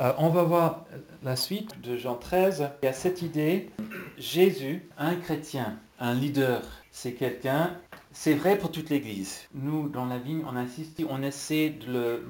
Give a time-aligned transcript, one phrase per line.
[0.00, 0.86] Euh, on va voir
[1.22, 2.70] la suite de Jean 13.
[2.82, 3.68] Il y a cette idée,
[4.16, 7.76] Jésus, un chrétien, un leader, c'est quelqu'un,
[8.10, 9.40] c'est vrai pour toute l'Église.
[9.52, 12.28] Nous, dans la vigne, on insiste, on essaie de le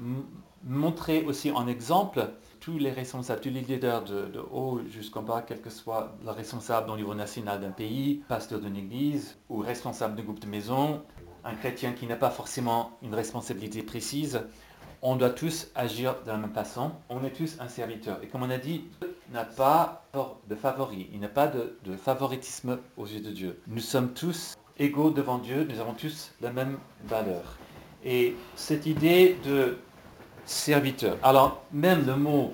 [0.65, 5.61] montrer aussi en exemple tous les responsables, tous les leaders de, haut jusqu'en bas, quel
[5.61, 10.23] que soit le responsable au niveau national d'un pays, pasteur d'une église ou responsable d'un
[10.23, 11.03] groupe de maison,
[11.45, 14.41] un chrétien qui n'a pas forcément une responsabilité précise,
[15.01, 16.91] on doit tous agir de la même façon.
[17.09, 18.19] On est tous un serviteur.
[18.23, 20.05] Et comme on a dit, il n'a pas
[20.47, 23.61] de favori, il n'a pas de, de favoritisme aux yeux de Dieu.
[23.67, 27.57] Nous sommes tous égaux devant Dieu, nous avons tous la même valeur.
[28.03, 29.77] Et cette idée de
[30.45, 32.53] serviteur, alors même le mot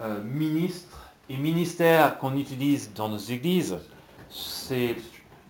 [0.00, 3.78] euh, ministre et ministère qu'on utilise dans nos églises,
[4.30, 4.96] c'est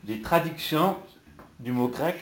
[0.04, 0.96] des traductions
[1.58, 2.16] du mot grec.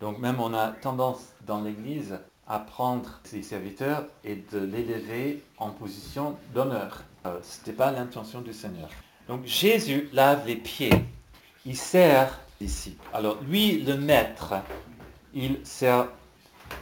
[0.00, 2.18] Donc même on a tendance dans l'église
[2.48, 7.02] à prendre ses serviteurs et de l'élever en position d'honneur.
[7.26, 8.88] Euh, ce n'était pas l'intention du Seigneur.
[9.28, 10.92] Donc Jésus lave les pieds.
[11.64, 12.96] Il sert ici.
[13.12, 14.54] Alors lui, le maître,
[15.34, 16.08] il sert.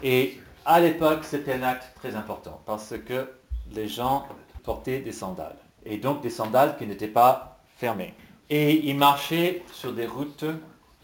[0.02, 3.30] Et à l'époque, c'était un acte très important parce que
[3.72, 4.26] les gens
[4.62, 5.56] portaient des sandales.
[5.86, 8.14] Et donc des sandales qui n'étaient pas fermées.
[8.50, 10.44] Et il marchait sur des routes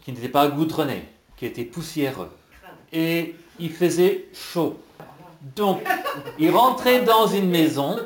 [0.03, 2.29] qui n'étaient pas goudronnées, qui étaient poussiéreuses.
[2.93, 4.77] Et il faisait chaud.
[5.55, 5.81] Donc,
[6.37, 7.97] il rentrait dans une maison,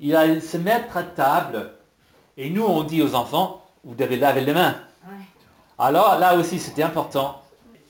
[0.00, 1.72] il allait se mettre à table,
[2.36, 4.76] et nous, on dit aux enfants, vous devez laver les mains.
[5.78, 7.42] Alors là aussi, c'était important,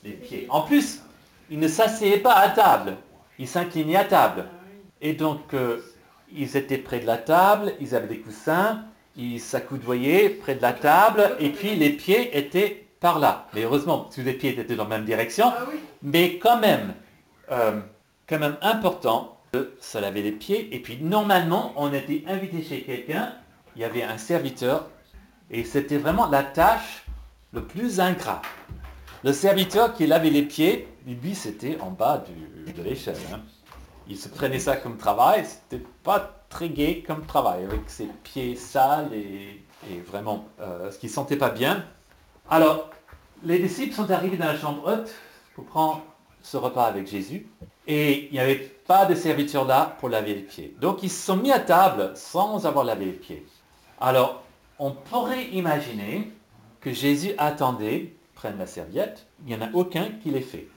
[0.03, 0.45] les pieds.
[0.49, 1.01] En plus,
[1.49, 2.95] il ne s'asseyait pas à table,
[3.39, 4.45] il s'inclinait à table.
[5.01, 5.79] Et donc, euh,
[6.33, 8.83] ils étaient près de la table, ils avaient des coussins,
[9.15, 13.47] ils s'accoudoyaient près de la table, et puis les pieds étaient par là.
[13.53, 15.51] Mais heureusement, tous les pieds étaient dans la même direction.
[15.55, 15.65] Ah
[16.01, 16.93] Mais quand même,
[17.51, 17.79] euh,
[18.27, 20.75] quand même important de se laver les pieds.
[20.75, 23.33] Et puis normalement, on était invité chez quelqu'un,
[23.75, 24.87] il y avait un serviteur,
[25.49, 27.05] et c'était vraiment la tâche
[27.53, 28.41] le plus ingrat.
[29.23, 32.23] Le serviteur qui lavait les pieds, lui, c'était en bas
[32.75, 33.15] de l'échelle.
[33.33, 33.39] Hein.
[34.09, 38.55] Il se prenait ça comme travail, c'était pas très gai comme travail, avec ses pieds
[38.55, 39.63] sales et,
[40.05, 41.85] vraiment euh, ce qui sentait pas bien.
[42.49, 42.89] Alors,
[43.43, 45.09] les disciples sont arrivés dans la chambre haute
[45.55, 46.03] pour prendre
[46.41, 47.47] ce repas avec Jésus.
[47.87, 48.55] Et il n'y avait
[48.85, 50.75] pas de serviteur là pour laver les pieds.
[50.79, 53.45] Donc ils se sont mis à table sans avoir lavé les pieds.
[53.99, 54.43] Alors,
[54.79, 56.31] on pourrait imaginer
[56.81, 60.67] que Jésus attendait, prenne la serviette, il n'y en a aucun qui l'ait fait.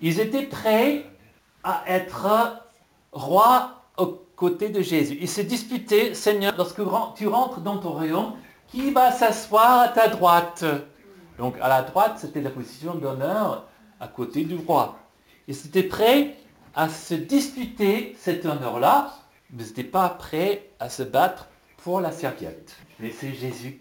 [0.00, 1.04] Ils étaient prêts
[1.64, 2.62] à être
[3.12, 5.18] rois aux côtés de Jésus.
[5.20, 6.80] Ils se disputaient, Seigneur, lorsque
[7.16, 8.34] tu rentres dans ton royaume,
[8.68, 10.64] qui va s'asseoir à ta droite?
[11.38, 13.68] Donc à la droite, c'était la position d'honneur
[14.00, 14.98] à côté du roi.
[15.46, 16.36] Ils étaient prêts
[16.74, 19.14] à se disputer cet honneur-là,
[19.50, 22.76] mais n'étaient pas prêts à se battre pour la serviette.
[23.00, 23.80] Mais c'est Jésus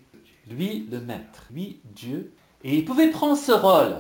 [0.49, 2.33] lui le maître, lui Dieu.
[2.63, 3.95] Et il pouvait prendre ce rôle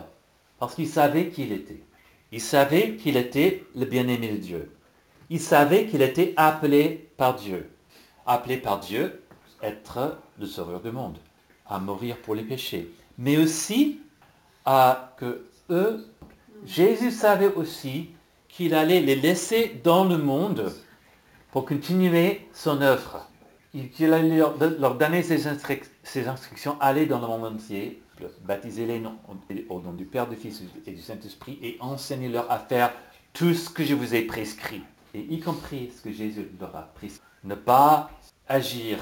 [0.59, 1.83] parce qu'il savait qui il était.
[2.31, 4.71] Il savait qu'il était le bien-aimé de Dieu.
[5.29, 7.69] Il savait qu'il était appelé par Dieu.
[8.25, 9.23] Appelé par Dieu,
[9.61, 11.17] être le sauveur du monde,
[11.65, 12.91] à mourir pour les péchés.
[13.17, 13.99] Mais aussi
[14.65, 16.05] à que eux,
[16.65, 18.09] Jésus savait aussi
[18.47, 20.73] qu'il allait les laisser dans le monde
[21.51, 23.27] pour continuer son œuvre
[23.93, 28.01] qu'il allait leur, donner ses, instructions, aller dans le monde entier,
[28.43, 29.01] baptiser-les
[29.69, 32.91] au nom du Père, du Fils et du Saint-Esprit, et enseignez-leur à faire
[33.33, 34.81] tout ce que je vous ai prescrit,
[35.13, 37.21] et y compris ce que Jésus leur a prescrit.
[37.43, 38.09] Ne pas
[38.47, 38.99] agir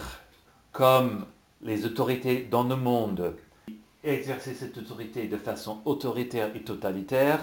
[0.72, 1.26] comme
[1.62, 3.36] les autorités dans le monde,
[4.14, 7.40] exercer cette autorité de façon autoritaire et totalitaire,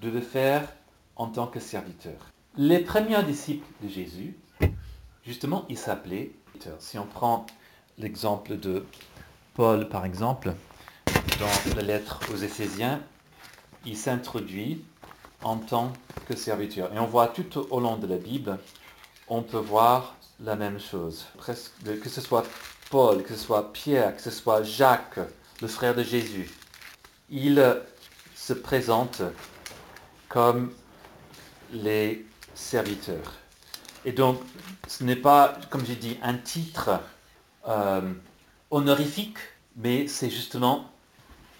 [0.00, 0.68] de le faire
[1.16, 2.30] en tant que serviteur.
[2.56, 4.36] Les premiers disciples de Jésus,
[5.24, 6.32] justement, ils s'appelaient
[6.78, 7.46] si on prend
[7.98, 8.84] l'exemple de
[9.54, 10.54] Paul, par exemple,
[11.38, 13.00] dans la lettre aux Éphésiens,
[13.84, 14.84] il s'introduit
[15.42, 15.92] en tant
[16.26, 16.92] que serviteur.
[16.94, 18.58] Et on voit tout au long de la Bible,
[19.28, 21.26] on peut voir la même chose.
[21.36, 22.44] Presque, que ce soit
[22.90, 25.20] Paul, que ce soit Pierre, que ce soit Jacques,
[25.60, 26.50] le frère de Jésus,
[27.30, 27.80] il
[28.34, 29.22] se présente
[30.28, 30.72] comme
[31.72, 33.34] les serviteurs.
[34.04, 34.38] Et donc,
[34.86, 37.00] ce n'est pas, comme j'ai dit, un titre
[37.66, 38.12] euh,
[38.70, 39.38] honorifique,
[39.76, 40.90] mais c'est justement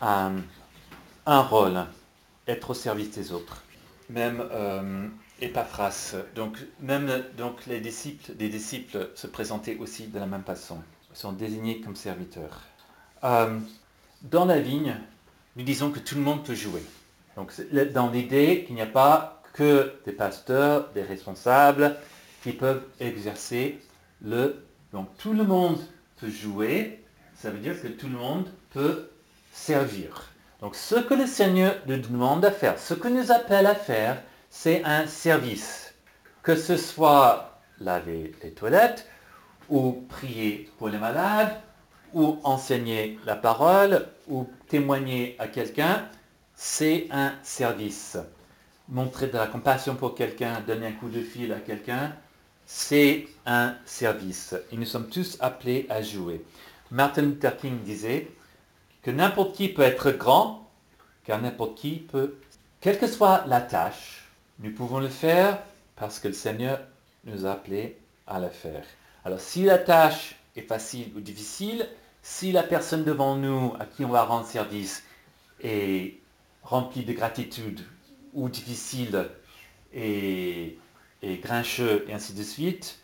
[0.00, 0.42] un,
[1.26, 1.86] rôle,
[2.46, 3.62] être au service des autres.
[4.10, 5.08] Même euh,
[5.40, 10.82] Epaphras, donc même donc les disciples, des disciples se présentaient aussi de la même façon,
[11.14, 12.60] sont désignés comme serviteurs.
[13.24, 13.58] Euh,
[14.24, 14.96] dans la vigne,
[15.56, 16.82] nous disons que tout le monde peut jouer.
[17.36, 17.52] Donc
[17.92, 21.96] dans l'idée qu'il n'y a pas que des pasteurs, des responsables,
[22.42, 23.78] qui peuvent exercer
[24.20, 24.64] le...
[24.92, 25.78] Donc tout le monde
[26.18, 27.02] peut jouer,
[27.36, 29.10] ça veut dire que tout le monde peut
[29.52, 30.30] servir.
[30.60, 34.22] Donc ce que le Seigneur nous demande à faire, ce que nous appelle à faire,
[34.50, 35.94] c'est un service.
[36.42, 39.08] Que ce soit laver les toilettes,
[39.68, 41.54] ou prier pour les malades,
[42.14, 46.08] ou enseigner la parole, ou témoigner à quelqu'un,
[46.54, 48.16] c'est un service.
[48.88, 52.14] Montrer de la compassion pour quelqu'un, donner un coup de fil à quelqu'un,
[52.66, 54.54] c'est un service.
[54.72, 56.44] Et nous sommes tous appelés à jouer.
[56.90, 58.30] Martin Luther King disait
[59.02, 60.70] que n'importe qui peut être grand,
[61.24, 62.36] car n'importe qui peut,
[62.80, 64.28] quelle que soit la tâche,
[64.60, 65.58] nous pouvons le faire
[65.96, 66.80] parce que le Seigneur
[67.24, 68.84] nous a appelés à le faire.
[69.24, 71.88] Alors si la tâche est facile ou difficile,
[72.24, 75.04] si la personne devant nous à qui on va rendre service
[75.62, 76.18] est
[76.62, 77.82] remplie de gratitude
[78.32, 79.28] ou difficile
[79.92, 80.78] et,
[81.22, 82.98] grincheux et ainsi de suite,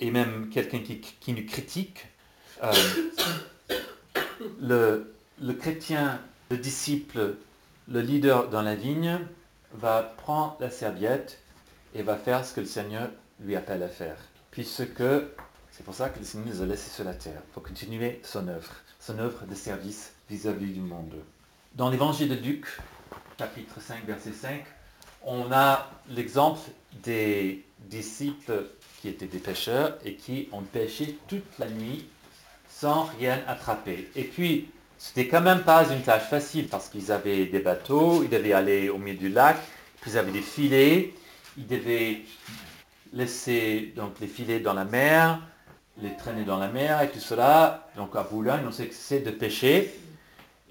[0.00, 2.08] et même quelqu'un qui, nous critique,
[2.62, 2.72] euh,
[4.60, 6.20] le, le chrétien,
[6.50, 7.36] le disciple,
[7.88, 9.18] le leader dans la vigne
[9.72, 11.40] va prendre la serviette
[11.94, 13.08] et va faire ce que le Seigneur
[13.40, 14.18] lui appelle à faire.
[14.50, 15.02] Puisque
[15.78, 18.48] c'est pour ça que le Seigneur nous a laissé sur la terre, pour continuer son
[18.48, 21.14] œuvre, son œuvre de service vis-à-vis du monde.
[21.76, 22.66] Dans l'évangile de Luc,
[23.38, 24.64] chapitre 5, verset 5,
[25.22, 26.58] on a l'exemple
[27.04, 28.64] des disciples
[29.00, 32.08] qui étaient des pêcheurs et qui ont pêché toute la nuit
[32.68, 34.10] sans rien attraper.
[34.16, 38.28] Et puis, c'était quand même pas une tâche facile parce qu'ils avaient des bateaux, ils
[38.28, 39.56] devaient aller au milieu du lac,
[40.08, 41.14] ils avaient des filets,
[41.56, 42.22] ils devaient
[43.12, 45.40] laisser donc les filets dans la mer,
[46.00, 47.88] les traîner dans la mer et tout cela.
[47.96, 49.94] Donc à Boulogne, on sait que de pêcher.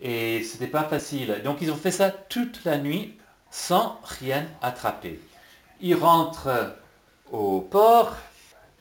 [0.01, 1.41] Et c'était pas facile.
[1.43, 3.17] Donc ils ont fait ça toute la nuit
[3.49, 5.19] sans rien attraper.
[5.81, 6.75] Ils rentrent
[7.31, 8.15] au port,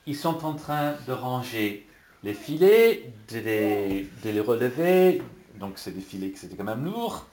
[0.06, 1.86] ils sont en train de ranger
[2.22, 5.22] les filets, de les, relever.
[5.56, 7.26] Donc c'est des filets qui c'était quand même lourd.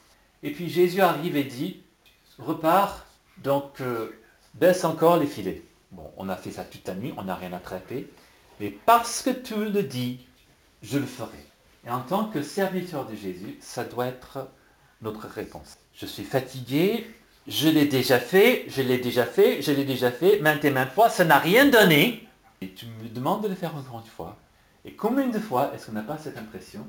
[0.43, 1.81] Et puis Jésus arrive et dit,
[2.37, 3.05] repars,
[3.37, 4.11] donc euh,
[4.53, 5.61] baisse encore les filets.
[5.91, 8.09] Bon, on a fait ça toute la nuit, on n'a rien attrapé.
[8.59, 10.25] Mais parce que tu le dis,
[10.81, 11.45] je le ferai.
[11.85, 14.47] Et en tant que serviteur de Jésus, ça doit être
[15.01, 15.77] notre réponse.
[15.93, 17.07] Je suis fatigué,
[17.47, 20.93] je l'ai déjà fait, je l'ai déjà fait, je l'ai déjà fait, maintes et maintes
[20.93, 22.27] fois, ça n'a rien donné.
[22.61, 24.37] Et tu me demandes de le faire encore une fois.
[24.85, 26.85] Et combien de fois est-ce qu'on n'a pas cette impression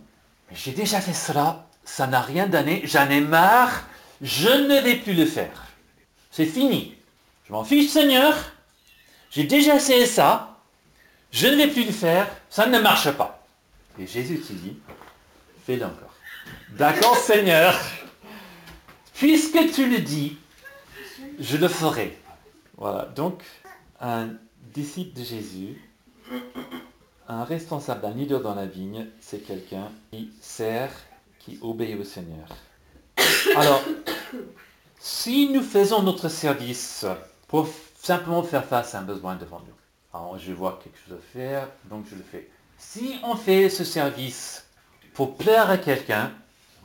[0.53, 3.85] j'ai déjà fait cela, ça n'a rien donné, j'en ai marre,
[4.21, 5.67] je ne vais plus le faire.
[6.31, 6.95] C'est fini.
[7.47, 8.35] Je m'en fiche Seigneur,
[9.31, 10.54] j'ai déjà essayé ça,
[11.35, 13.45] je ne vais plus le faire, ça ne marche pas.
[13.99, 14.77] Et Jésus te dit,
[15.67, 16.15] fais-le encore.
[16.71, 17.77] D'accord Seigneur,
[19.15, 20.39] puisque tu le dis,
[21.41, 22.17] je le ferai.
[22.77, 23.43] Voilà, donc
[24.01, 24.29] un
[24.73, 25.83] disciple de Jésus,
[27.29, 30.93] un responsable, un leader dans la vigne, c'est quelqu'un qui sert,
[31.41, 32.47] qui obéit au Seigneur.
[33.57, 33.83] Alors,
[35.01, 37.05] si nous faisons notre service
[37.49, 37.69] pour
[38.01, 39.75] simplement faire face à un besoin devant nous,
[40.15, 42.49] alors, je vois quelque chose à faire, donc je le fais.
[42.79, 44.65] Si on fait ce service
[45.13, 46.31] pour plaire à quelqu'un,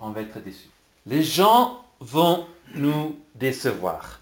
[0.02, 0.68] on va être déçu.
[1.06, 4.20] Les gens vont nous décevoir.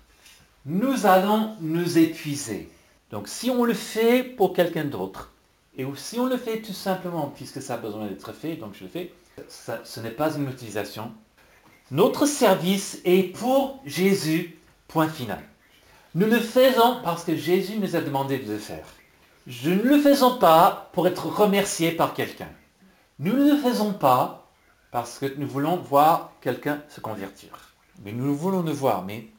[0.65, 2.69] Nous allons nous épuiser.
[3.09, 5.31] Donc si on le fait pour quelqu'un d'autre,
[5.77, 8.83] et si on le fait tout simplement puisque ça a besoin d'être fait, donc je
[8.83, 9.13] le fais,
[9.47, 11.13] ce n'est pas une utilisation.
[11.91, 14.57] Notre service est pour Jésus,
[14.89, 15.41] point final.
[16.13, 18.85] Nous le faisons parce que Jésus nous a demandé de le faire.
[19.47, 22.49] Je ne le faisons pas pour être remercié par quelqu'un.
[23.17, 24.51] Nous ne le faisons pas
[24.91, 27.73] parce que nous voulons voir quelqu'un se convertir.
[28.03, 29.29] Mais nous voulons le voir, mais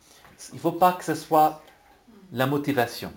[0.50, 1.60] il ne faut pas que ce soit
[2.32, 3.12] la motivation.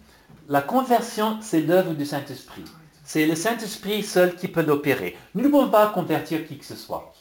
[0.49, 2.65] La conversion, c'est l'œuvre du Saint-Esprit.
[3.05, 5.17] C'est le Saint-Esprit seul qui peut l'opérer.
[5.33, 7.13] Nous ne pouvons pas convertir qui que ce soit.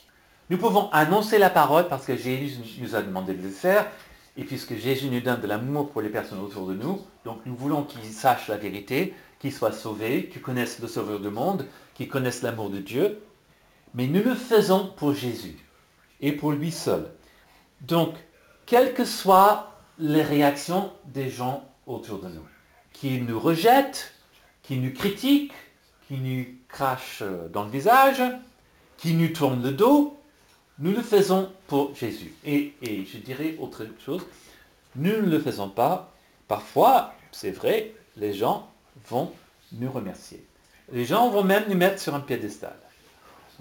[0.51, 3.87] Nous pouvons annoncer la parole parce que Jésus nous a demandé de le faire.
[4.37, 7.55] Et puisque Jésus nous donne de l'amour pour les personnes autour de nous, donc nous
[7.55, 12.07] voulons qu'ils sachent la vérité, qui soient sauvés, qui connaissent le Sauveur du monde, qui
[12.07, 13.21] connaissent l'amour de Dieu.
[13.95, 15.59] Mais nous le faisons pour Jésus
[16.21, 17.11] et pour lui seul.
[17.81, 18.15] Donc,
[18.67, 22.47] quelles que soient les réactions des gens autour de nous,
[22.93, 24.15] qui nous rejettent,
[24.63, 25.53] qui nous critiquent,
[26.07, 28.23] qui nous crachent dans le visage,
[28.97, 30.17] qui nous tournent le dos,
[30.79, 32.33] nous le faisons pour Jésus.
[32.45, 34.23] Et, et je dirais autre chose,
[34.97, 36.15] nous ne le faisons pas.
[36.47, 38.70] Parfois, c'est vrai, les gens
[39.09, 39.33] vont
[39.73, 40.45] nous remercier.
[40.93, 42.77] Les gens vont même nous mettre sur un piédestal.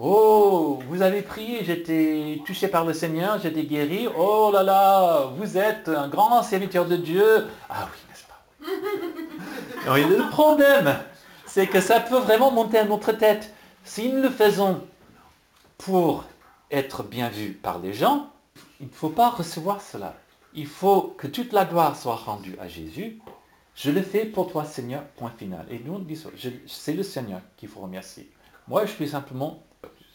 [0.01, 4.08] Oh, vous avez prié, j'étais touché par le Seigneur, j'étais guéri.
[4.17, 7.46] Oh là là, vous êtes un grand serviteur de Dieu.
[7.69, 9.98] Ah oui, n'est-ce pas?
[10.08, 10.96] Le problème,
[11.46, 13.53] c'est que ça peut vraiment monter à notre tête.
[13.84, 14.81] Si nous le faisons
[15.77, 16.24] pour
[16.72, 18.29] être bien vu par les gens,
[18.79, 20.15] il ne faut pas recevoir cela.
[20.53, 23.19] Il faut que toute la gloire soit rendue à Jésus.
[23.79, 25.65] Je le fais pour toi, Seigneur, point final.
[25.71, 26.05] Et nous,
[26.67, 28.29] c'est le Seigneur qu'il faut remercier.
[28.67, 29.63] Moi, je suis simplement,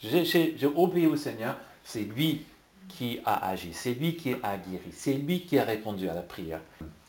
[0.02, 1.56] j'ai obéi au Seigneur.
[1.82, 2.44] C'est lui
[2.88, 6.20] qui a agi, c'est lui qui a guéri, c'est lui qui a répondu à la
[6.20, 6.60] prière.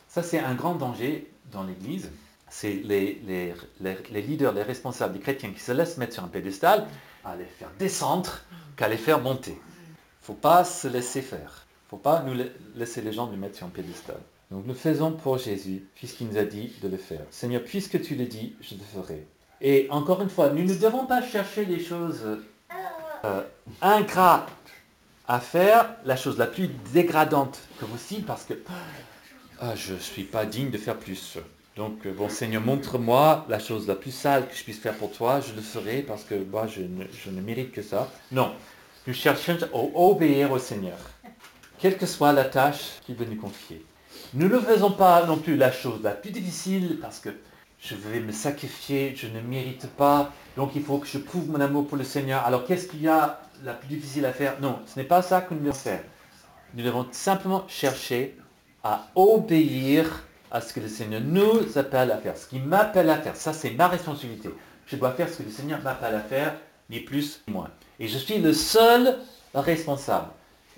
[0.08, 2.10] Ça, c'est un grand danger dans l'Église.
[2.48, 6.88] C'est les, les, leaders, les responsables, les chrétiens qui se laissent mettre sur un pédestal
[7.26, 8.32] à les faire descendre
[8.78, 9.52] qu'à les faire monter.
[9.52, 11.66] Il ne faut pas se laisser faire.
[11.68, 12.42] Il ne faut pas nous
[12.76, 14.22] laisser les gens nous mettre sur un pédestal.
[14.56, 17.20] Donc nous faisons pour Jésus, puisqu'il nous a dit de le faire.
[17.30, 19.28] Seigneur, puisque tu le dis, je le ferai.
[19.60, 22.26] Et encore une fois, nous ne devons pas chercher des choses
[23.26, 23.42] euh,
[23.82, 24.50] ingrates
[25.28, 28.54] à faire, la chose la plus dégradante que possible, parce que
[29.60, 31.38] ah, je ne suis pas digne de faire plus.
[31.76, 35.12] Donc, euh, bon Seigneur, montre-moi la chose la plus sale que je puisse faire pour
[35.12, 36.80] toi, je le ferai parce que moi, je
[37.30, 38.10] ne, mérite que ça.
[38.32, 38.54] Non,
[39.06, 40.98] nous cherchons à obéir au Seigneur,
[41.78, 43.84] quelle que soit la tâche qu'il veut nous confier.
[44.34, 47.30] Nous ne faisons pas non plus la chose la plus difficile parce que
[47.80, 51.62] je vais me sacrifier, je ne mérite pas, donc il faut que je prouve mon
[51.62, 52.44] amour pour le Seigneur.
[52.46, 54.56] Alors qu'est-ce qu'il y a la plus difficile à faire?
[54.62, 56.04] Non, ce n'est pas ça que nous devons faire.
[56.74, 58.36] Nous devons simplement chercher
[58.84, 63.18] à obéir à ce que le Seigneur nous appelle à faire, ce qu'il m'appelle à
[63.18, 63.36] faire.
[63.36, 64.50] Ça, c'est ma responsabilité.
[64.88, 66.56] Je dois faire ce que le Seigneur m'appelle à faire,
[66.90, 67.70] ni plus ni moins.
[68.00, 69.18] Et je suis le seul
[69.54, 70.28] responsable.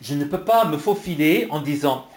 [0.01, 2.07] Je ne peux pas me faufiler en disant,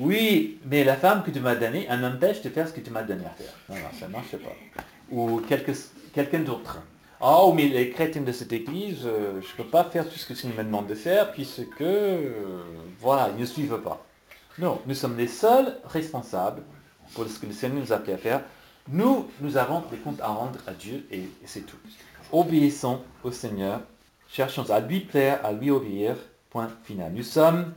[0.00, 2.90] oui, mais la femme que tu m'as donnée, elle m'empêche de faire ce que tu
[2.90, 3.52] m'as donné à faire.
[3.68, 4.82] Non, non, ça ne marche pas.
[5.10, 5.42] Ou
[6.14, 6.78] quelqu'un d'autre.
[7.20, 10.24] Oh, mais les chrétiens de cette église, euh, je ne peux pas faire tout ce
[10.26, 12.62] que tu me demande de faire, puisque, euh,
[12.98, 14.02] voilà, ils ne suivent pas.
[14.58, 16.62] Non, nous sommes les seuls responsables
[17.12, 18.40] pour ce que le Seigneur nous a appelé à faire.
[18.88, 21.76] Nous, nous avons des comptes à rendre à Dieu et, c'est tout.
[22.32, 23.82] Obéissons au Seigneur,
[24.28, 26.16] cherchons à lui plaire, à lui obéir,
[26.48, 27.12] point final.
[27.14, 27.74] Nous sommes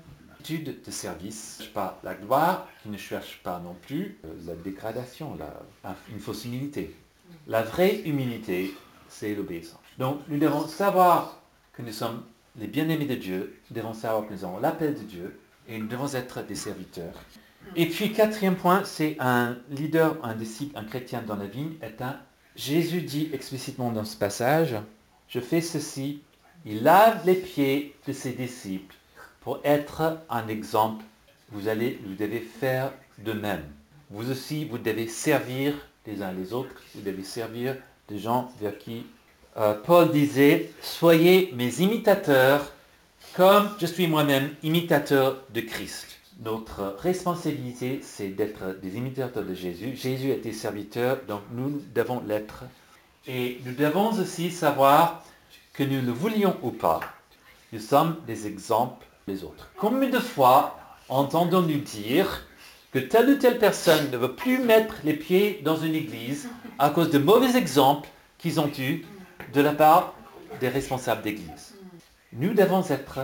[0.51, 5.95] de service, pas la gloire, qui ne cherche pas non plus euh, la dégradation, la,
[6.11, 6.95] une fausse humilité.
[7.47, 8.73] La vraie humilité,
[9.07, 9.79] c'est l'obéissance.
[9.97, 11.39] Donc nous devons savoir
[11.73, 12.23] que nous sommes
[12.57, 15.87] les bien-aimés de Dieu, nous devons savoir que nous avons l'appel de Dieu, et nous
[15.87, 17.13] devons être des serviteurs.
[17.77, 22.01] Et puis quatrième point, c'est un leader, un disciple, un chrétien dans la vigne est
[22.01, 22.19] un...
[22.55, 24.75] Jésus dit explicitement dans ce passage,
[25.29, 26.21] je fais ceci,
[26.65, 28.95] il lave les pieds de ses disciples
[29.43, 31.03] pour être un exemple.
[31.51, 33.63] Vous allez, vous devez faire de même.
[34.09, 35.73] Vous aussi, vous devez servir
[36.07, 37.75] les uns les autres, vous devez servir
[38.07, 39.05] des gens vers qui
[39.57, 42.71] euh, Paul disait, soyez mes imitateurs
[43.35, 46.07] comme je suis moi-même imitateur de Christ.
[46.43, 49.95] Notre responsabilité, c'est d'être des imitateurs de Jésus.
[49.95, 52.63] Jésus était serviteur, donc nous devons l'être.
[53.27, 55.23] Et nous devons aussi savoir
[55.73, 56.99] que nous le voulions ou pas,
[57.71, 59.05] nous sommes des exemples
[59.77, 62.45] Combien de fois entendons-nous dire
[62.91, 66.89] que telle ou telle personne ne veut plus mettre les pieds dans une église à
[66.89, 69.05] cause de mauvais exemples qu'ils ont eus
[69.53, 70.13] de la part
[70.59, 71.75] des responsables d'église?
[72.33, 73.19] Nous devons être,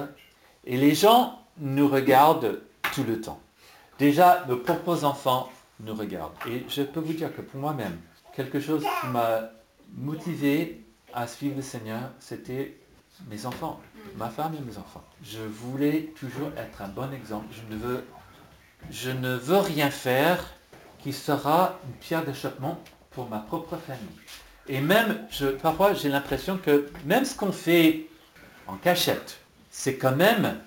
[0.65, 2.61] et les gens nous regardent
[2.93, 3.39] tout le temps.
[3.97, 5.49] Déjà, nos propres enfants
[5.81, 6.33] nous regardent.
[6.47, 7.97] Et je peux vous dire que pour moi-même,
[8.33, 9.51] quelque chose qui m'a
[9.95, 12.78] motivé à suivre le Seigneur, c'était
[13.27, 13.79] mes enfants,
[14.15, 15.03] ma femme et mes enfants.
[15.23, 17.47] Je voulais toujours être un bon exemple.
[17.51, 18.05] Je ne veux,
[18.89, 20.43] je ne veux rien faire
[20.99, 22.79] qui sera une pierre d'achoppement
[23.11, 24.03] pour ma propre famille.
[24.67, 25.27] Et même,
[25.61, 28.07] parfois, j'ai l'impression que même ce qu'on fait
[28.67, 29.39] en cachette.
[29.71, 30.59] C'est quand même,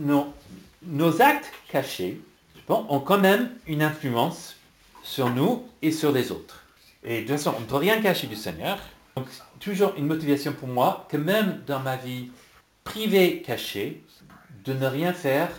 [0.00, 2.20] nos, actes cachés
[2.68, 4.56] ont quand même une influence
[5.02, 6.64] sur nous et sur les autres.
[7.02, 8.78] Et de toute façon, on ne peut rien cacher du Seigneur.
[9.18, 9.26] Donc,
[9.58, 12.30] toujours une motivation pour moi que même dans ma vie
[12.84, 14.04] privée cachée,
[14.64, 15.50] de ne rien faire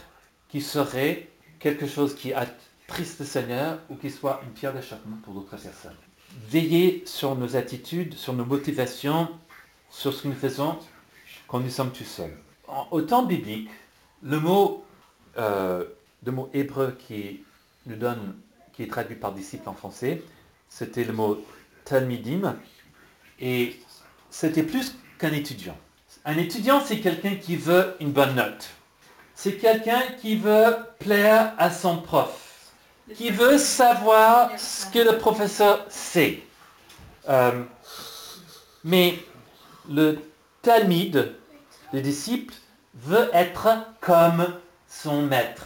[0.48, 1.28] qui serait
[1.60, 5.98] quelque chose qui attriste le Seigneur ou qui soit une pierre d'échappement pour d'autres personnes.
[6.48, 9.28] Veiller sur nos attitudes, sur nos motivations,
[9.90, 10.80] sur ce que nous faisons
[11.50, 12.38] quand nous sommes tout seuls.
[12.92, 13.70] au temps biblique,
[14.24, 14.86] le mot,
[15.38, 15.84] euh,
[16.24, 17.44] le mot hébreu qui
[17.88, 18.38] nous donne,
[18.72, 20.24] qui est traduit par disciple en français,
[20.70, 21.44] c'était le mot
[21.84, 22.56] talmidim,
[23.40, 23.80] et
[24.30, 25.78] c'était plus qu'un étudiant.
[26.26, 28.70] Un étudiant, c'est quelqu'un qui veut une bonne note.
[29.36, 32.72] C'est quelqu'un qui veut plaire à son prof,
[33.16, 36.44] qui veut savoir ce que le professeur sait.
[37.30, 37.64] Euh,
[38.84, 39.18] mais
[39.90, 40.20] le
[40.62, 41.36] Talmud,
[41.94, 42.54] le disciple
[42.96, 43.70] veut être
[44.02, 44.46] comme
[44.88, 45.66] son maître.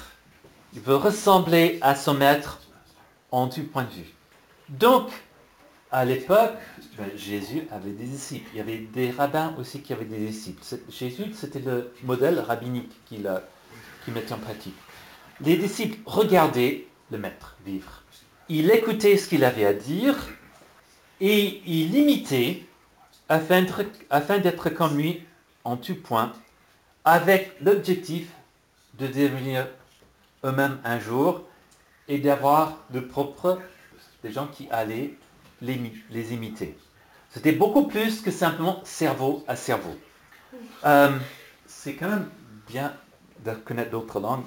[0.74, 2.60] Il veut ressembler à son maître
[3.32, 4.14] en tout point de vue.
[4.70, 5.10] Donc,
[5.94, 6.54] à l'époque,
[6.98, 8.50] ben, Jésus avait des disciples.
[8.54, 10.64] Il y avait des rabbins aussi qui avaient des disciples.
[10.90, 13.30] Jésus, c'était le modèle rabbinique qu'il
[14.08, 14.76] mettait en pratique.
[15.40, 18.02] Les disciples regardaient le maître vivre.
[18.50, 20.16] Il écoutait ce qu'il avait à dire
[21.22, 22.66] et il imitait
[23.30, 25.24] afin d'être comme lui
[25.64, 26.34] en tout point,
[27.06, 28.30] avec l'objectif
[28.96, 29.68] de devenir
[30.44, 31.44] eux-mêmes un jour
[32.08, 33.60] et d'avoir de propres
[34.24, 35.14] des gens qui allaient
[35.64, 36.78] les, imiter.
[37.30, 39.96] C'était beaucoup plus que simplement cerveau à cerveau.
[40.86, 41.18] Euh,
[41.66, 42.30] c'est quand même
[42.68, 42.94] bien
[43.44, 44.46] de connaître d'autres langues.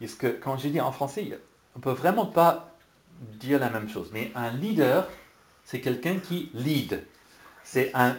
[0.00, 1.38] Parce que quand je dis en français,
[1.74, 2.76] on ne peut vraiment pas
[3.18, 4.10] dire la même chose.
[4.12, 5.08] Mais un leader,
[5.64, 7.04] c'est quelqu'un qui lead.
[7.62, 8.16] C'est un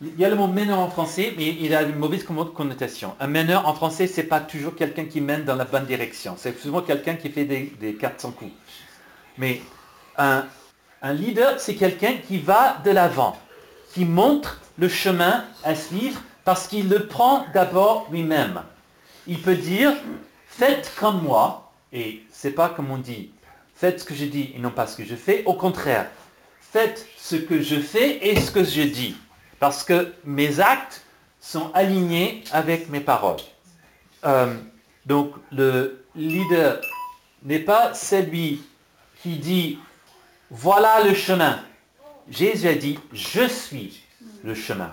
[0.00, 3.16] il y a le mot meneur en français, mais il a une mauvaise connotation.
[3.18, 6.36] Un meneur en français, c'est pas toujours quelqu'un qui mène dans la bonne direction.
[6.38, 8.52] C'est souvent quelqu'un qui fait des, des 400 coups.
[9.38, 9.60] Mais
[10.16, 10.46] un,
[11.02, 13.36] un leader, c'est quelqu'un qui va de l'avant,
[13.92, 18.62] qui montre le chemin à suivre parce qu'il le prend d'abord lui-même.
[19.26, 19.92] Il peut dire,
[20.46, 23.30] faites comme moi, et c'est pas comme on dit,
[23.74, 25.44] faites ce que je dis et non pas ce que je fais.
[25.44, 26.06] Au contraire,
[26.60, 29.16] faites ce que je fais et ce que je dis.
[29.58, 31.02] Parce que mes actes
[31.40, 33.40] sont alignés avec mes paroles.
[34.24, 34.54] Euh,
[35.06, 36.80] donc le leader
[37.44, 38.62] n'est pas celui
[39.22, 39.78] qui dit
[40.50, 41.62] voilà le chemin.
[42.30, 44.02] Jésus a dit je suis
[44.44, 44.90] le chemin.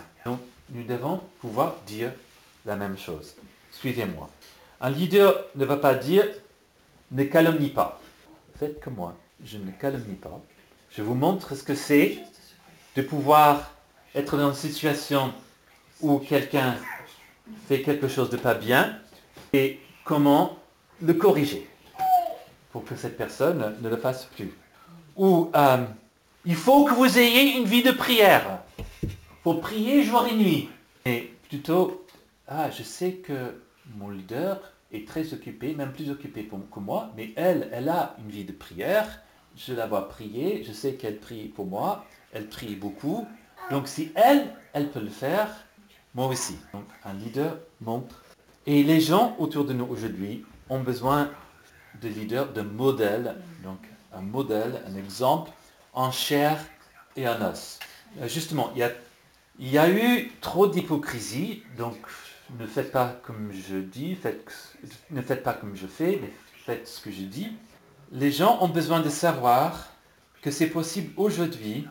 [0.71, 2.11] Nous devons pouvoir dire
[2.65, 3.35] la même chose.
[3.71, 4.29] Suivez-moi.
[4.81, 6.25] Un leader ne va pas dire
[7.11, 8.01] ne calomnie pas.
[8.59, 9.15] Faites comme moi.
[9.43, 10.41] Je ne calomnie pas.
[10.89, 12.17] Je vous montre ce que c'est
[12.95, 13.71] de pouvoir
[14.15, 15.33] être dans une situation
[16.01, 16.75] où quelqu'un
[17.67, 18.97] fait quelque chose de pas bien
[19.53, 20.57] et comment
[21.01, 21.69] le corriger
[22.71, 24.51] pour que cette personne ne le fasse plus.
[25.15, 25.85] Ou euh,
[26.45, 28.59] il faut que vous ayez une vie de prière.
[29.03, 29.09] Il
[29.43, 30.69] faut prier jour et nuit.
[31.05, 32.05] Et plutôt,
[32.47, 33.61] ah, je sais que
[33.95, 34.59] mon leader
[34.91, 38.51] est très occupé, même plus occupé que moi, mais elle, elle a une vie de
[38.51, 39.21] prière.
[39.55, 43.25] Je la vois prier, je sais qu'elle prie pour moi, elle prie beaucoup,
[43.71, 45.47] donc si elle, elle peut le faire,
[46.13, 46.57] moi aussi.
[46.73, 48.23] Donc un leader montre.
[48.67, 51.29] Et les gens autour de nous aujourd'hui ont besoin
[52.01, 53.35] de leaders, de modèles.
[53.63, 53.79] Donc
[54.15, 55.51] un modèle, un exemple
[55.93, 56.57] en chair
[57.15, 57.79] et en os.
[58.21, 58.91] Euh, justement, il y a,
[59.59, 61.97] il eu trop d'hypocrisie, donc
[62.59, 64.45] ne faites pas comme je dis, faites,
[65.11, 66.31] ne faites pas comme je fais, mais
[66.65, 67.51] faites ce que je dis.
[68.11, 69.87] Les gens ont besoin de savoir
[70.41, 71.87] que c'est possible aujourd'hui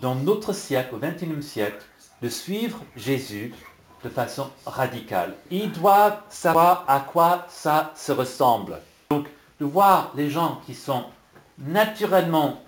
[0.00, 1.84] dans notre siècle, au XXIe siècle,
[2.22, 3.54] de suivre Jésus
[4.02, 5.34] de façon radicale.
[5.50, 8.78] Ils doivent savoir à quoi ça se ressemble.
[9.10, 9.26] Donc,
[9.60, 11.04] de voir les gens qui sont
[11.58, 12.62] naturellement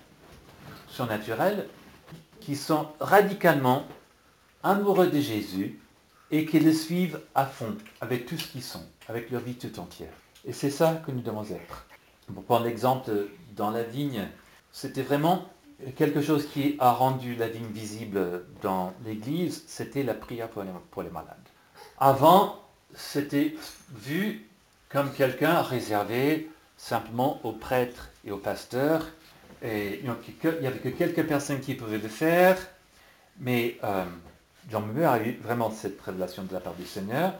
[0.87, 1.67] surnaturels,
[2.39, 3.83] qui sont radicalement
[4.63, 5.79] amoureux de Jésus
[6.31, 9.79] et qui le suivent à fond, avec tout ce qu'ils sont, avec leur vie tout
[9.79, 10.13] entière.
[10.45, 11.85] Et c'est ça que nous devons être.
[12.33, 13.11] Pour prendre l'exemple
[13.55, 14.27] dans la vigne,
[14.71, 15.45] c'était vraiment
[15.95, 21.09] quelque chose qui a rendu la vigne visible dans l'Église, c'était la prière pour les,
[21.09, 21.35] malades.
[21.99, 22.59] Avant,
[22.95, 23.55] c'était
[23.91, 24.47] vu
[24.89, 29.07] comme quelqu'un réservé simplement aux prêtres et aux pasteurs.
[29.63, 32.57] Et il n'y avait que quelques personnes qui pouvaient le faire.
[33.39, 34.05] Mais euh,
[34.71, 37.33] Muller a eu vraiment cette révélation de la part du Seigneur.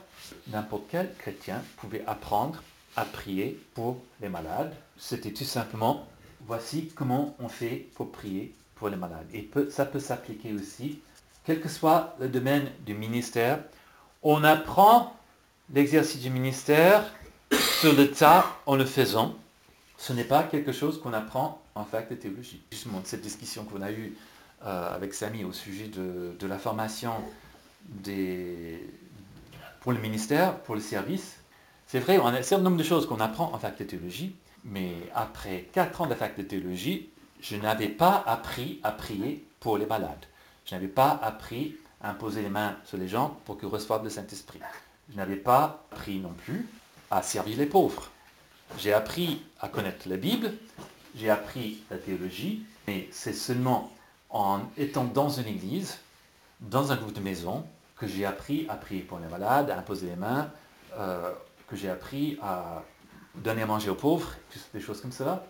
[0.47, 2.63] N'importe quel chrétien pouvait apprendre
[2.95, 4.73] à prier pour les malades.
[4.97, 6.08] C'était tout simplement
[6.45, 9.28] voici comment on fait pour prier pour les malades.
[9.34, 11.00] Et ça peut s'appliquer aussi,
[11.45, 13.60] quel que soit le domaine du ministère.
[14.23, 15.15] On apprend
[15.73, 17.04] l'exercice du ministère
[17.80, 19.36] sur le tas en le faisant.
[19.97, 22.62] Ce n'est pas quelque chose qu'on apprend en fac de théologie.
[22.71, 24.15] Justement, cette discussion qu'on a eue
[24.63, 27.12] euh, avec Samy au sujet de, la formation
[29.81, 31.38] pour le ministère, pour le service,
[31.88, 34.36] c'est vrai, on a un certain nombre de choses qu'on apprend en fac de théologie,
[34.63, 39.77] mais après quatre ans de fac de théologie, je n'avais pas appris à prier pour
[39.77, 40.25] les malades.
[40.65, 44.10] Je n'avais pas appris à imposer les mains sur les gens pour qu'ils reçoivent le
[44.10, 44.60] Saint-Esprit.
[45.10, 46.67] Je n'avais pas appris non plus
[47.10, 48.12] à servir les pauvres.
[48.77, 50.51] J'ai appris à connaître la Bible,
[51.15, 53.91] j'ai appris la théologie, mais c'est seulement
[54.30, 55.99] en étant dans une église,
[56.60, 57.65] dans un groupe de maison,
[57.97, 60.51] que j'ai appris à prier pour les malades, à imposer les mains,
[60.97, 61.32] euh,
[61.67, 62.84] que j'ai appris à
[63.36, 64.36] donner à manger aux pauvres,
[64.73, 65.45] des choses comme ça,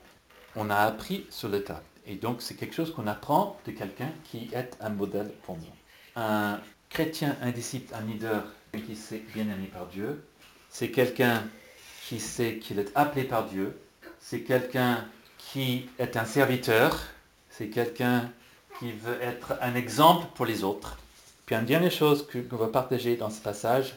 [0.56, 1.82] on a appris sur le tas.
[2.06, 5.64] Et donc c'est quelque chose qu'on apprend de quelqu'un qui est un modèle pour nous.
[6.16, 8.44] Un chrétien, un disciple, un leader
[8.86, 10.24] qui sait bien aimé par Dieu,
[10.70, 11.44] c'est quelqu'un
[12.08, 13.78] qui sait qu'il est appelé par Dieu,
[14.20, 15.06] c'est quelqu'un
[15.38, 17.00] qui est un serviteur,
[17.50, 18.32] c'est quelqu'un
[18.80, 20.98] qui veut être un exemple pour les autres.
[21.46, 23.96] Puis une dernière chose qu'on va partager dans ce passage,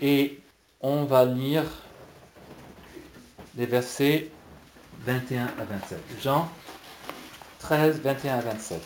[0.00, 0.38] et
[0.80, 1.64] on va lire
[3.56, 4.30] les versets
[5.00, 5.98] 21 à 27.
[6.22, 6.48] Jean
[7.60, 8.80] 13, 21 à 27.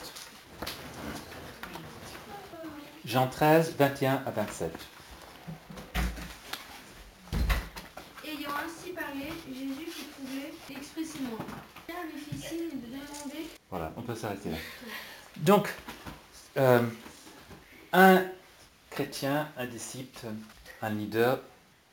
[3.05, 4.73] Jean 13, 21 à 27.
[8.25, 11.39] Ayant ainsi parlé, Jésus se trouvait expressément.
[11.87, 14.51] Pierre lui fit signe de demander Voilà, on s'arrêter.
[15.39, 15.73] Donc,
[16.57, 16.83] euh,
[17.93, 18.25] un
[18.91, 20.27] chrétien, un disciple,
[20.83, 21.41] un leader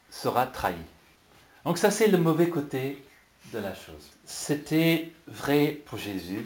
[0.10, 0.76] sera trahi.
[1.66, 3.04] Donc ça, c'est le mauvais côté
[3.54, 4.12] de la chose.
[4.26, 6.44] C'était vrai pour Jésus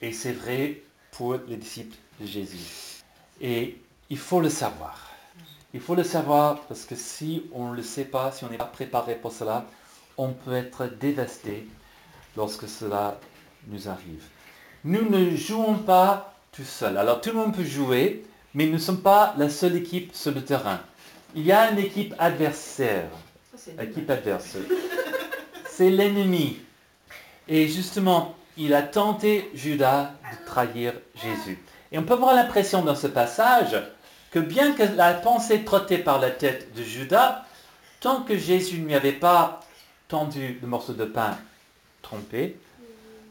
[0.00, 3.02] et c'est vrai pour les disciples de Jésus.
[3.40, 5.10] Et il faut le savoir.
[5.72, 8.58] Il faut le savoir parce que si on ne le sait pas, si on n'est
[8.58, 9.66] pas préparé pour cela,
[10.16, 11.66] on peut être dévasté
[12.36, 13.18] lorsque cela
[13.68, 14.24] nous arrive.
[14.84, 16.96] Nous ne jouons pas tout seul.
[16.96, 20.32] Alors tout le monde peut jouer, mais nous ne sommes pas la seule équipe sur
[20.32, 20.80] le terrain.
[21.34, 23.08] Il y a une équipe adversaire,
[23.80, 24.56] équipe adverse.
[25.68, 26.58] C'est l'ennemi.
[27.46, 31.62] Et justement, il a tenté Judas de trahir Jésus.
[31.92, 33.76] Et on peut avoir l'impression dans ce passage
[34.30, 37.44] que bien que la pensée trottait par la tête de Judas,
[38.00, 39.60] tant que Jésus ne lui avait pas
[40.08, 41.36] tendu le morceau de pain
[42.02, 42.56] trompé,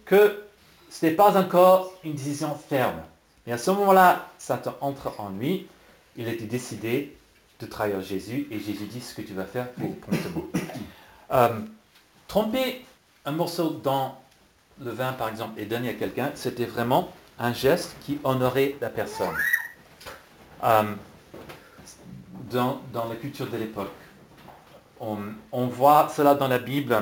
[0.05, 0.43] que
[0.89, 3.01] ce n'est pas encore une décision ferme.
[3.47, 5.67] Et à ce moment-là, Satan entre en lui.
[6.17, 7.15] Il était décidé
[7.59, 10.45] de trahir Jésus et Jésus dit ce que tu vas faire pour promptement.
[11.31, 11.59] Euh,
[12.27, 12.83] tromper
[13.23, 14.19] un morceau dans
[14.81, 18.89] le vin, par exemple, et donner à quelqu'un, c'était vraiment un geste qui honorait la
[18.89, 19.35] personne.
[20.63, 20.83] Euh,
[22.49, 23.91] dans, dans la culture de l'époque,
[24.99, 25.17] on,
[25.51, 26.97] on voit cela dans la Bible.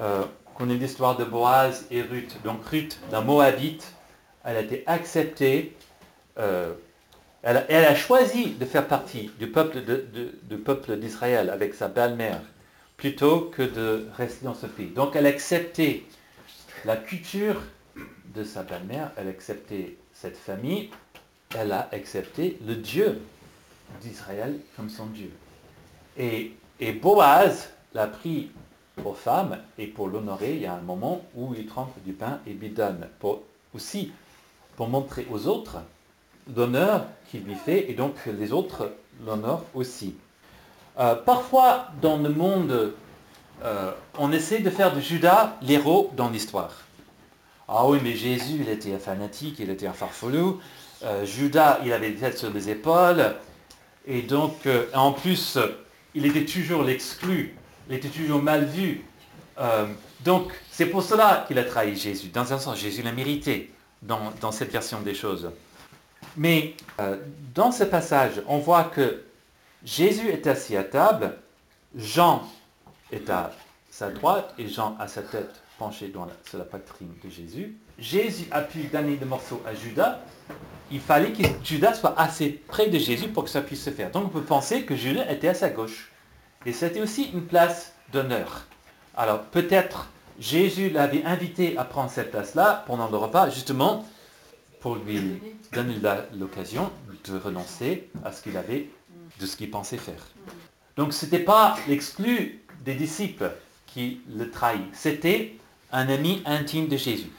[0.00, 0.24] Euh,
[0.56, 2.36] qu'on ait l'histoire de Boaz et Ruth.
[2.42, 3.92] Donc Ruth, la Moabite,
[4.44, 5.76] elle a été acceptée,
[6.38, 6.72] euh,
[7.42, 12.40] elle, a- choisi de faire partie du peuple d'Israël avec sa belle-mère,
[12.96, 14.88] plutôt que de rester dans ce pays.
[14.88, 16.06] Donc elle a accepté
[16.84, 17.60] la culture
[18.34, 20.90] de sa belle-mère, elle a accepté cette famille,
[21.56, 23.20] elle a accepté le Dieu
[24.00, 25.30] d'Israël comme son Dieu.
[26.18, 26.52] Et
[26.92, 28.50] Boaz l'a pris
[28.96, 32.40] pour femme et pour l'honorer, il y a un moment où il trempe du pain
[32.46, 33.42] et lui donne pour,
[33.74, 34.12] aussi
[34.76, 35.76] pour montrer aux autres
[36.54, 38.92] l'honneur qu'il lui fait et donc les autres
[39.24, 40.14] l'honorent aussi.
[40.98, 42.94] Euh, parfois dans le monde,
[43.64, 46.72] euh, on essaie de faire de Judas l'héros dans l'histoire.
[47.68, 50.54] Ah oui, mais Jésus, il était un fanatique, il était un farfelu.
[51.02, 53.34] Euh, Judas, il avait des têtes sur les épaules.
[54.06, 55.58] Et donc, en plus,
[56.14, 57.56] il était toujours l'exclu.
[57.88, 59.04] Il était toujours mal vu.
[59.58, 59.86] Euh,
[60.24, 62.28] donc, c'est pour cela qu'il a trahi Jésus.
[62.28, 63.72] Dans un sens, Jésus l'a mérité
[64.02, 65.50] dans, cette version des choses.
[66.36, 67.16] Mais euh,
[67.54, 69.22] dans ce passage, on voit que
[69.84, 71.36] Jésus est assis à table,
[71.96, 72.42] Jean
[73.12, 73.52] est à
[73.90, 76.12] sa droite et Jean a sa tête penchée
[76.44, 77.76] sur la poitrine de Jésus.
[77.98, 80.20] Jésus a pu donner le morceau à Judas.
[80.90, 84.10] Il fallait que Judas soit assez près de Jésus pour que ça puisse se faire.
[84.10, 86.10] Donc on peut penser que Judas était à sa gauche.
[86.64, 88.66] Et c'était aussi une place d'honneur.
[89.16, 94.04] Alors peut-être Jésus l'avait invité à prendre cette place-là pendant le repas, justement
[94.80, 95.40] pour lui
[95.72, 95.96] donner
[96.34, 96.90] l'occasion
[97.24, 98.88] de renoncer à ce qu'il avait,
[99.40, 100.28] de ce qu'il pensait faire.
[100.96, 103.50] Donc ce n'était pas l'exclu des disciples
[103.86, 105.56] qui le trahit, c'était
[105.92, 107.30] un ami intime de Jésus.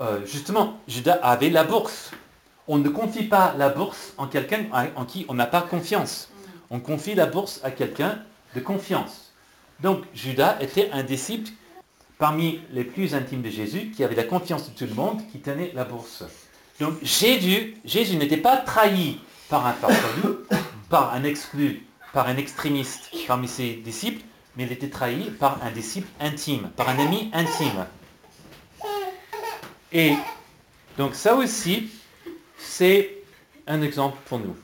[0.00, 2.12] Euh, justement, Judas avait la bourse.
[2.68, 6.30] On ne confie pas la bourse en quelqu'un en qui on n'a pas confiance.
[6.70, 8.22] On confie la bourse à quelqu'un
[8.54, 9.32] de confiance.
[9.80, 11.50] Donc Judas était un disciple
[12.18, 15.38] parmi les plus intimes de Jésus, qui avait la confiance de tout le monde, qui
[15.38, 16.24] tenait la bourse.
[16.80, 17.76] Donc Jésus,
[18.16, 20.34] n'était pas trahi par un farfelu,
[20.88, 21.82] par un exclu,
[22.12, 24.22] par un extrémiste parmi ses disciples,
[24.56, 27.86] mais il était trahi par un disciple intime, par un ami intime.
[29.92, 30.14] Et
[30.96, 31.88] donc ça aussi,
[32.58, 33.22] c'est
[33.66, 34.56] un exemple pour nous.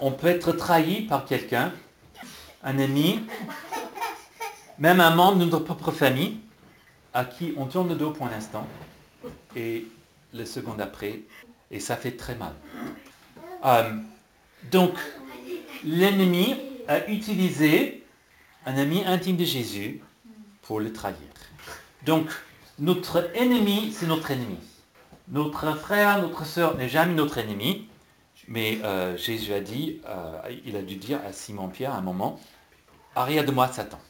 [0.00, 1.72] On peut être trahi par quelqu'un,
[2.62, 3.20] un ami,
[4.78, 6.38] même un membre de notre propre famille,
[7.14, 8.66] à qui on tourne le dos pour l'instant,
[9.56, 9.86] et
[10.32, 11.20] le second après,
[11.70, 12.52] et ça fait très mal.
[13.64, 13.90] Euh,
[14.70, 14.94] donc,
[15.84, 16.56] l'ennemi
[16.88, 18.04] a utilisé
[18.66, 20.00] un ami intime de Jésus
[20.62, 21.16] pour le trahir.
[22.04, 22.28] Donc,
[22.78, 24.58] notre ennemi, c'est notre ennemi.
[25.28, 27.88] Notre frère, notre soeur n'est jamais notre ennemi,
[28.48, 32.40] mais euh, Jésus a dit, euh, il a dû dire à Simon-Pierre à un moment,
[33.14, 34.00] arrière de moi Satan,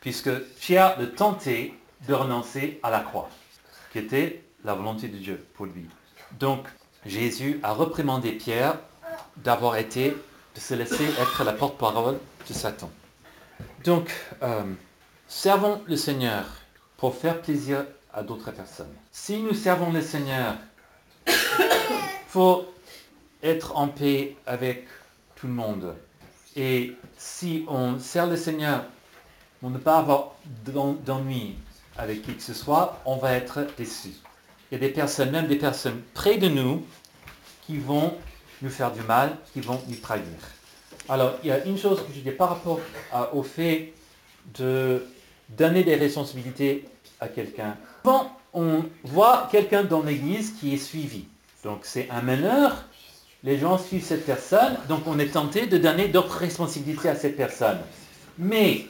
[0.00, 1.74] puisque Pierre le tentait
[2.08, 3.28] de renoncer à la croix,
[3.92, 5.86] qui était la volonté de Dieu pour lui.
[6.38, 6.66] Donc
[7.04, 8.78] Jésus a reprimandé Pierre
[9.36, 10.16] d'avoir été,
[10.54, 12.90] de se laisser être la porte-parole de Satan.
[13.84, 14.10] Donc,
[14.42, 14.62] euh,
[15.26, 16.44] servons le Seigneur
[16.96, 18.94] pour faire plaisir à d'autres personnes.
[19.10, 20.54] Si nous servons le Seigneur
[22.32, 22.71] pour
[23.42, 24.86] être en paix avec
[25.36, 25.94] tout le monde,
[26.54, 28.84] et si on sert le Seigneur
[29.60, 31.56] pour ne pas avoir d'ennui
[31.96, 34.10] avec qui que ce soit, on va être déçu.
[34.70, 36.84] Il y a des personnes, même des personnes près de nous,
[37.66, 38.14] qui vont
[38.60, 40.24] nous faire du mal, qui vont nous trahir.
[41.08, 42.80] Alors, il y a une chose que je dis par rapport
[43.32, 43.92] au fait
[44.58, 45.04] de
[45.48, 46.88] donner des responsabilités
[47.20, 47.76] à quelqu'un.
[48.02, 51.26] Quand on voit quelqu'un dans l'église qui est suivi,
[51.64, 52.84] donc c'est un meneur,
[53.44, 57.36] les gens suivent cette personne, donc on est tenté de donner d'autres responsabilités à cette
[57.36, 57.78] personne.
[58.38, 58.86] Mais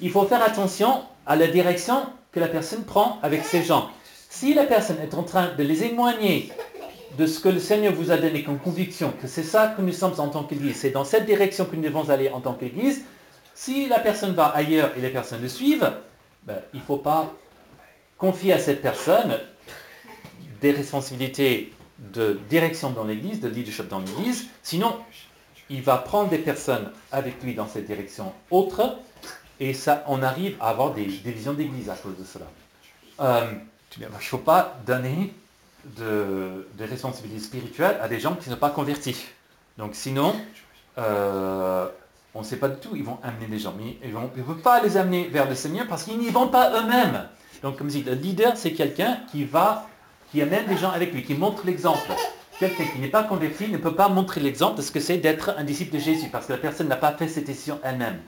[0.00, 3.88] il faut faire attention à la direction que la personne prend avec ces gens.
[4.28, 6.50] Si la personne est en train de les éloigner
[7.16, 9.92] de ce que le Seigneur vous a donné comme conviction, que c'est ça que nous
[9.92, 13.04] sommes en tant qu'Église, c'est dans cette direction que nous devons aller en tant qu'Église,
[13.54, 15.92] si la personne va ailleurs et les personnes le suivent,
[16.42, 17.32] ben, il ne faut pas
[18.18, 19.38] confier à cette personne
[20.60, 21.72] des responsabilités
[22.12, 24.96] de direction dans l'Église, de leadership dans l'Église, sinon
[25.70, 28.98] il va prendre des personnes avec lui dans cette direction autre,
[29.60, 32.46] et ça, on arrive à avoir des divisions d'Église à cause de cela.
[33.20, 33.52] Euh,
[33.96, 35.32] il ne faut pas donner
[35.96, 39.24] de, responsabilités spirituelles à des gens qui ne sont pas convertis.
[39.78, 40.34] Donc sinon,
[40.98, 41.86] euh,
[42.34, 44.62] on ne sait pas du tout, ils vont amener des gens, mais ils ne peuvent
[44.62, 47.28] pas les amener vers le Seigneur parce qu'ils n'y vont pas eux-mêmes.
[47.62, 49.88] Donc comme je dis, le leader, c'est quelqu'un qui va,
[50.30, 52.10] qui amène des gens avec lui, qui montre l'exemple.
[52.58, 55.54] Quelqu'un qui n'est pas converti ne peut pas montrer l'exemple de ce que c'est d'être
[55.56, 58.20] un disciple de Jésus, parce que la personne n'a pas fait cette décision elle-même.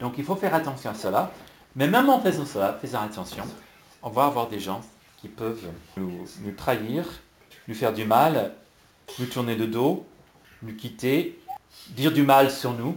[0.00, 1.32] Donc il faut faire attention à cela.
[1.76, 3.44] Mais même en faisant cela, faisant attention,
[4.02, 4.80] on va avoir des gens
[5.20, 7.04] qui peuvent nous, trahir,
[7.66, 8.52] nous faire du mal,
[9.18, 10.06] nous tourner de dos,
[10.62, 11.38] nous quitter,
[11.90, 12.96] dire du mal sur nous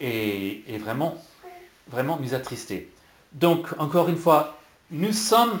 [0.00, 1.16] et, vraiment,
[1.88, 2.92] vraiment nous attrister.
[3.32, 4.58] Donc, encore une fois,
[4.90, 5.60] nous sommes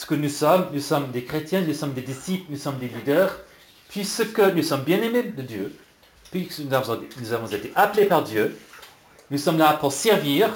[0.00, 2.88] ce que nous sommes, nous sommes des chrétiens, nous sommes des disciples, nous sommes des
[2.88, 3.36] leaders,
[3.90, 5.76] puisque nous sommes bien-aimés de Dieu,
[6.30, 6.72] puisque nous
[7.34, 8.56] avons été appelés par Dieu,
[9.30, 10.48] nous sommes là pour servir,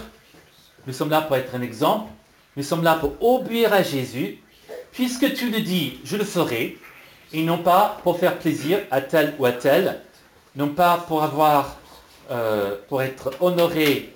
[0.86, 2.10] nous sommes là pour être un exemple,
[2.56, 4.38] nous sommes là pour obéir à Jésus.
[4.92, 6.78] Puisque tu le dis, je le ferai.
[7.34, 10.00] Et non pas pour faire plaisir à tel ou à tel.
[10.56, 11.76] Non pas pour avoir,
[12.30, 14.14] euh, pour être honoré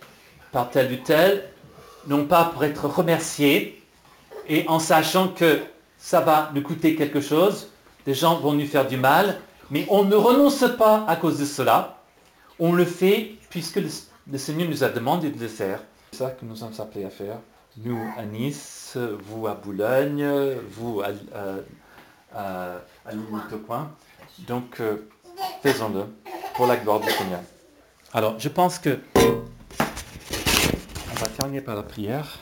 [0.53, 1.51] par tel ou tel.
[2.07, 3.78] Non pas pour être remercié.
[4.49, 5.61] Et en sachant que
[5.99, 7.69] ça va nous coûter quelque chose.
[8.07, 9.41] Des gens vont nous faire du mal.
[9.71, 11.99] Mais on ne renonce pas à cause de cela.
[12.59, 15.81] On le fait puisque le, Seigneur nous a demandé de le faire.
[16.13, 17.39] C'est ça que nous sommes appelés à faire
[17.85, 20.27] nous à Nice, vous à Boulogne,
[20.71, 21.09] vous à,
[22.35, 23.13] à, à.
[24.47, 25.09] Donc, euh,
[25.63, 26.05] faisons-le
[26.55, 27.41] pour la gloire du Seigneur.
[28.13, 32.39] Alors, je pense que on va terminer par la prière.